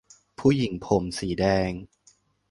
[0.39, 1.71] ผู้หญิงผมสีแดง!